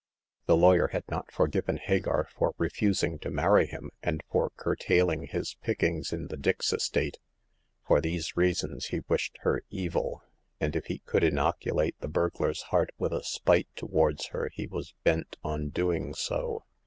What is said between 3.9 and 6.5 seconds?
and for curtail ing his pickings in the